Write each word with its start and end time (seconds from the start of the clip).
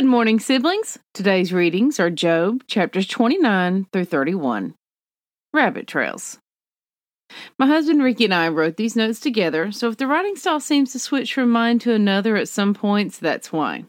Good 0.00 0.08
morning, 0.08 0.40
siblings. 0.40 0.98
Today's 1.12 1.52
readings 1.52 2.00
are 2.00 2.08
Job 2.08 2.66
chapters 2.66 3.06
29 3.06 3.86
through 3.92 4.06
31. 4.06 4.72
Rabbit 5.52 5.86
Trails. 5.86 6.38
My 7.58 7.66
husband 7.66 8.02
Ricky 8.02 8.24
and 8.24 8.32
I 8.32 8.48
wrote 8.48 8.78
these 8.78 8.96
notes 8.96 9.20
together, 9.20 9.70
so 9.70 9.90
if 9.90 9.98
the 9.98 10.06
writing 10.06 10.36
style 10.36 10.58
seems 10.58 10.92
to 10.92 10.98
switch 10.98 11.34
from 11.34 11.50
mine 11.50 11.80
to 11.80 11.92
another 11.92 12.36
at 12.36 12.48
some 12.48 12.72
points, 12.72 13.18
that's 13.18 13.52
why. 13.52 13.84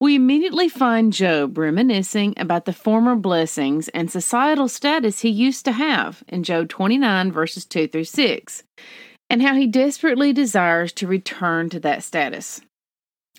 We 0.00 0.16
immediately 0.16 0.68
find 0.68 1.12
Job 1.12 1.56
reminiscing 1.56 2.34
about 2.36 2.64
the 2.64 2.72
former 2.72 3.14
blessings 3.14 3.86
and 3.90 4.10
societal 4.10 4.66
status 4.66 5.20
he 5.20 5.28
used 5.28 5.64
to 5.66 5.72
have 5.72 6.24
in 6.26 6.42
Job 6.42 6.68
29, 6.68 7.30
verses 7.30 7.64
2 7.64 7.86
through 7.86 8.02
6, 8.02 8.64
and 9.30 9.40
how 9.40 9.54
he 9.54 9.68
desperately 9.68 10.32
desires 10.32 10.92
to 10.94 11.06
return 11.06 11.70
to 11.70 11.78
that 11.78 12.02
status. 12.02 12.60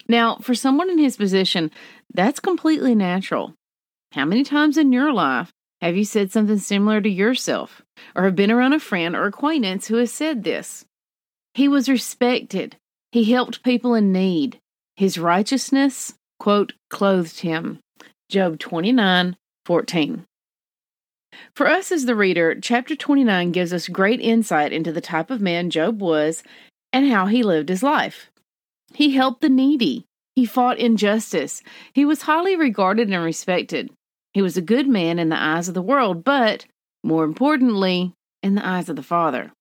Now, 0.08 0.38
for 0.38 0.56
someone 0.56 0.90
in 0.90 0.98
his 0.98 1.18
position, 1.18 1.72
that's 2.14 2.40
completely 2.40 2.96
natural. 2.96 3.54
How 4.12 4.26
many 4.26 4.44
times 4.44 4.78
in 4.78 4.92
your 4.92 5.14
life 5.14 5.52
have 5.82 5.96
you 5.96 6.06
said 6.06 6.32
something 6.32 6.58
similar 6.58 7.02
to 7.02 7.10
yourself, 7.10 7.82
or 8.16 8.24
have 8.26 8.36
been 8.36 8.52
around 8.52 8.74
a 8.74 8.80
friend 8.80 9.16
or 9.16 9.26
acquaintance 9.26 9.88
who 9.88 9.96
has 9.96 10.12
said 10.12 10.44
this? 10.44 10.86
He 11.54 11.68
was 11.68 11.90
respected. 11.90 12.78
He 13.12 13.32
helped 13.32 13.64
people 13.64 13.96
in 13.96 14.12
need. 14.12 14.60
His 14.96 15.18
righteousness, 15.18 16.14
quote, 16.40 16.74
clothed 16.90 17.40
him. 17.40 17.80
Job 18.30 18.60
29 18.60 19.36
14. 19.66 20.26
For 21.56 21.68
us 21.68 21.92
as 21.92 22.06
the 22.06 22.16
reader, 22.16 22.60
chapter 22.60 22.96
29 22.96 23.52
gives 23.52 23.74
us 23.74 23.88
great 23.88 24.20
insight 24.20 24.74
into 24.74 24.92
the 24.92 25.02
type 25.02 25.30
of 25.30 25.42
man 25.42 25.70
Job 25.70 26.02
was 26.02 26.44
and 26.92 27.10
how 27.10 27.28
he 27.28 27.44
lived 27.44 27.70
his 27.70 27.84
life. 27.84 28.30
He 28.94 29.12
helped 29.12 29.42
the 29.42 29.50
needy. 29.50 30.06
He 30.36 30.46
fought 30.46 30.78
injustice. 30.78 31.62
He 31.94 32.06
was 32.06 32.24
highly 32.24 32.56
regarded 32.56 33.10
and 33.10 33.24
respected. 33.24 33.90
He 34.34 34.42
was 34.42 34.58
a 34.58 34.62
good 34.62 34.88
man 34.88 35.20
in 35.20 35.30
the 35.30 35.42
eyes 35.42 35.68
of 35.68 35.74
the 35.74 35.82
world, 35.82 36.24
but, 36.24 36.66
more 37.04 37.24
importantly, 37.24 38.14
in 38.42 38.56
the 38.56 38.66
eyes 38.66 38.90
of 38.90 38.96
the 38.96 39.04
Father. 39.04 39.52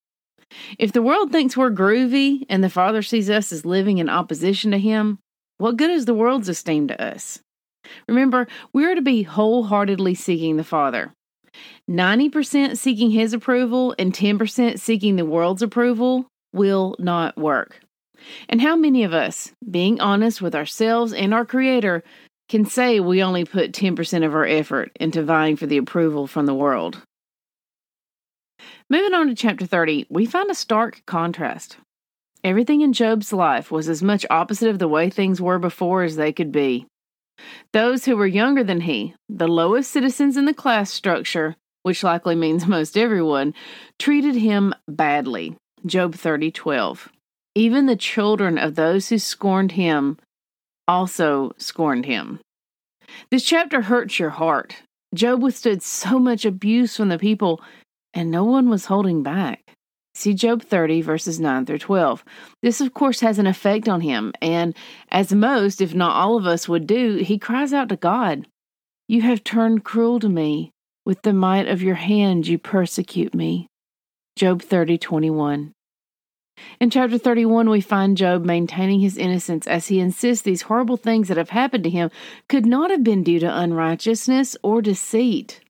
If 0.77 0.91
the 0.91 1.01
world 1.01 1.31
thinks 1.31 1.55
we're 1.55 1.71
groovy 1.71 2.45
and 2.49 2.63
the 2.63 2.69
Father 2.69 3.01
sees 3.01 3.29
us 3.29 3.51
as 3.51 3.65
living 3.65 3.97
in 3.97 4.09
opposition 4.09 4.71
to 4.71 4.77
Him, 4.77 5.19
what 5.57 5.77
good 5.77 5.89
is 5.89 6.05
the 6.05 6.13
world's 6.13 6.49
esteem 6.49 6.87
to 6.87 7.01
us? 7.01 7.39
Remember, 8.07 8.47
we 8.73 8.85
are 8.85 8.95
to 8.95 9.01
be 9.01 9.23
wholeheartedly 9.23 10.15
seeking 10.15 10.57
the 10.57 10.63
Father. 10.63 11.13
90% 11.89 12.77
seeking 12.77 13.11
His 13.11 13.33
approval 13.33 13.93
and 13.99 14.13
10% 14.13 14.79
seeking 14.79 15.15
the 15.15 15.25
world's 15.25 15.61
approval 15.61 16.27
will 16.53 16.95
not 16.99 17.37
work. 17.37 17.81
And 18.49 18.61
how 18.61 18.75
many 18.75 19.03
of 19.03 19.13
us, 19.13 19.51
being 19.69 19.99
honest 19.99 20.41
with 20.41 20.55
ourselves 20.55 21.13
and 21.13 21.33
our 21.33 21.45
Creator, 21.45 22.03
can 22.49 22.65
say 22.65 22.99
we 22.99 23.23
only 23.23 23.45
put 23.45 23.71
10% 23.71 24.25
of 24.25 24.35
our 24.35 24.45
effort 24.45 24.91
into 24.99 25.23
vying 25.23 25.55
for 25.55 25.65
the 25.65 25.77
approval 25.77 26.27
from 26.27 26.45
the 26.45 26.53
world? 26.53 27.01
Moving 28.89 29.13
on 29.13 29.27
to 29.27 29.35
chapter 29.35 29.65
30, 29.65 30.07
we 30.09 30.25
find 30.25 30.51
a 30.51 30.55
stark 30.55 31.01
contrast. 31.05 31.77
Everything 32.43 32.81
in 32.81 32.91
Job's 32.91 33.31
life 33.31 33.71
was 33.71 33.87
as 33.87 34.03
much 34.03 34.25
opposite 34.29 34.69
of 34.69 34.79
the 34.79 34.87
way 34.87 35.09
things 35.09 35.39
were 35.39 35.59
before 35.59 36.03
as 36.03 36.15
they 36.15 36.33
could 36.33 36.51
be. 36.51 36.85
Those 37.71 38.05
who 38.05 38.17
were 38.17 38.27
younger 38.27 38.63
than 38.63 38.81
he, 38.81 39.15
the 39.29 39.47
lowest 39.47 39.91
citizens 39.91 40.37
in 40.37 40.45
the 40.45 40.53
class 40.53 40.91
structure, 40.91 41.55
which 41.83 42.03
likely 42.03 42.35
means 42.35 42.67
most 42.67 42.97
everyone, 42.97 43.53
treated 43.99 44.35
him 44.35 44.73
badly. 44.87 45.55
Job 45.85 46.15
30:12. 46.15 47.07
Even 47.55 47.85
the 47.85 47.95
children 47.95 48.57
of 48.57 48.75
those 48.75 49.09
who 49.09 49.19
scorned 49.19 49.73
him 49.73 50.17
also 50.87 51.51
scorned 51.57 52.05
him. 52.05 52.39
This 53.29 53.43
chapter 53.43 53.81
hurts 53.81 54.19
your 54.19 54.29
heart. 54.29 54.75
Job 55.13 55.43
withstood 55.43 55.83
so 55.83 56.17
much 56.17 56.45
abuse 56.45 56.95
from 56.95 57.09
the 57.09 57.19
people, 57.19 57.61
and 58.13 58.31
no 58.31 58.45
one 58.45 58.69
was 58.69 58.85
holding 58.85 59.21
back. 59.23 59.75
See 60.13 60.33
Job 60.33 60.61
30, 60.61 61.01
verses 61.01 61.39
9 61.39 61.65
through 61.65 61.79
12. 61.79 62.23
This, 62.61 62.79
of 62.79 62.93
course, 62.93 63.19
has 63.21 63.39
an 63.39 63.47
effect 63.47 63.89
on 63.89 64.01
him, 64.01 64.33
and 64.41 64.75
as 65.09 65.33
most, 65.33 65.81
if 65.81 65.93
not 65.93 66.15
all 66.15 66.37
of 66.37 66.45
us, 66.45 66.69
would 66.69 66.87
do, 66.87 67.17
he 67.17 67.37
cries 67.37 67.73
out 67.73 67.89
to 67.89 67.95
God 67.97 68.47
You 69.07 69.21
have 69.23 69.43
turned 69.43 69.83
cruel 69.83 70.19
to 70.19 70.29
me. 70.29 70.71
With 71.05 71.23
the 71.23 71.33
might 71.33 71.67
of 71.67 71.81
your 71.81 71.95
hand, 71.95 72.47
you 72.47 72.57
persecute 72.57 73.33
me. 73.33 73.67
Job 74.37 74.61
30, 74.61 74.97
21. 74.97 75.73
In 76.79 76.89
chapter 76.89 77.17
31, 77.17 77.69
we 77.69 77.81
find 77.81 78.17
Job 78.17 78.45
maintaining 78.45 78.99
his 78.99 79.17
innocence 79.17 79.67
as 79.67 79.87
he 79.87 79.99
insists 79.99 80.43
these 80.43 80.63
horrible 80.63 80.97
things 80.97 81.27
that 81.27 81.37
have 81.37 81.51
happened 81.51 81.83
to 81.85 81.89
him 81.89 82.09
could 82.47 82.65
not 82.65 82.91
have 82.91 83.03
been 83.03 83.23
due 83.23 83.39
to 83.39 83.59
unrighteousness 83.59 84.57
or 84.63 84.81
deceit. 84.81 85.61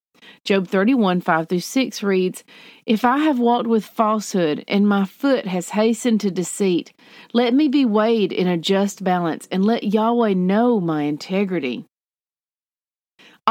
Job 0.43 0.67
31, 0.67 1.21
5 1.21 1.49
through 1.49 1.59
6 1.59 2.01
reads, 2.01 2.43
If 2.85 3.05
I 3.05 3.19
have 3.19 3.37
walked 3.37 3.67
with 3.67 3.85
falsehood, 3.85 4.63
and 4.67 4.87
my 4.87 5.05
foot 5.05 5.45
has 5.45 5.69
hastened 5.69 6.21
to 6.21 6.31
deceit, 6.31 6.93
let 7.31 7.53
me 7.53 7.67
be 7.67 7.85
weighed 7.85 8.31
in 8.31 8.47
a 8.47 8.57
just 8.57 9.03
balance, 9.03 9.47
and 9.51 9.63
let 9.63 9.83
Yahweh 9.83 10.33
know 10.33 10.79
my 10.79 11.03
integrity. 11.03 11.85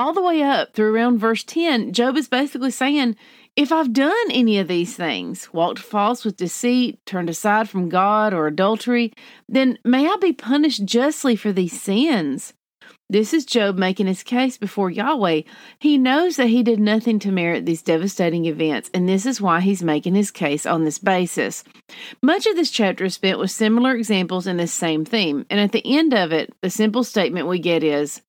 All 0.00 0.15
the 0.15 0.22
way 0.22 0.43
up 0.43 0.72
through 0.72 0.94
around 0.94 1.19
verse 1.19 1.44
10, 1.44 1.93
Job 1.93 2.16
is 2.16 2.27
basically 2.27 2.71
saying, 2.71 3.16
if 3.55 3.71
I've 3.71 3.93
done 3.93 4.31
any 4.31 4.59
of 4.59 4.66
these 4.66 4.97
things, 4.97 5.53
walked 5.53 5.78
false 5.78 6.25
with 6.25 6.38
deceit, 6.38 6.99
turned 7.05 7.28
aside 7.28 7.69
from 7.69 7.91
God, 7.91 8.33
or 8.33 8.47
adultery, 8.47 9.12
then 9.47 9.77
may 9.84 10.06
I 10.06 10.16
be 10.19 10.33
punished 10.33 10.87
justly 10.87 11.37
for 11.37 11.53
these 11.53 11.78
sins. 11.78 12.55
This 13.10 13.34
is 13.34 13.44
Job 13.44 13.77
making 13.77 14.06
his 14.06 14.22
case 14.22 14.56
before 14.56 14.91
Yahweh. 14.91 15.43
He 15.81 15.99
knows 15.99 16.37
that 16.37 16.47
he 16.47 16.62
did 16.62 16.81
nothing 16.81 17.19
to 17.19 17.31
merit 17.31 17.66
these 17.66 17.83
devastating 17.83 18.47
events, 18.47 18.91
and 18.94 19.06
this 19.06 19.27
is 19.27 19.39
why 19.39 19.60
he's 19.60 19.83
making 19.83 20.15
his 20.15 20.31
case 20.31 20.65
on 20.65 20.84
this 20.84 20.99
basis. 20.99 21.62
Much 22.22 22.47
of 22.47 22.56
this 22.56 22.71
chapter 22.71 23.05
is 23.05 23.15
spent 23.16 23.39
with 23.39 23.50
similar 23.50 23.94
examples 23.94 24.47
in 24.47 24.56
this 24.56 24.72
same 24.72 25.05
theme, 25.05 25.44
and 25.50 25.60
at 25.60 25.72
the 25.72 25.84
end 25.84 26.15
of 26.15 26.33
it, 26.33 26.55
the 26.62 26.71
simple 26.71 27.05
statement 27.05 27.49
we 27.49 27.59
get 27.59 27.84
is 27.84 28.22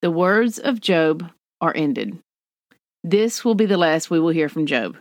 The 0.00 0.10
words 0.10 0.58
of 0.58 0.80
Job 0.80 1.30
are 1.60 1.72
ended. 1.74 2.18
This 3.02 3.44
will 3.44 3.54
be 3.54 3.66
the 3.66 3.76
last 3.76 4.10
we 4.10 4.20
will 4.20 4.28
hear 4.28 4.48
from 4.48 4.66
Job 4.66 4.96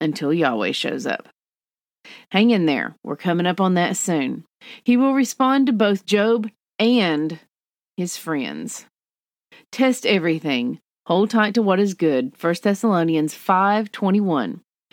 until 0.00 0.32
Yahweh 0.32 0.72
shows 0.72 1.06
up. 1.06 1.28
Hang 2.30 2.50
in 2.50 2.66
there. 2.66 2.96
We're 3.04 3.16
coming 3.16 3.46
up 3.46 3.60
on 3.60 3.74
that 3.74 3.96
soon. 3.96 4.44
He 4.84 4.96
will 4.96 5.14
respond 5.14 5.66
to 5.66 5.72
both 5.72 6.06
Job 6.06 6.50
and 6.78 7.38
his 7.96 8.16
friends. 8.16 8.86
Test 9.72 10.06
everything. 10.06 10.80
Hold 11.06 11.30
tight 11.30 11.54
to 11.54 11.62
what 11.62 11.80
is 11.80 11.94
good. 11.94 12.34
1 12.40 12.54
Thessalonians 12.62 13.34
5:21. 13.34 14.60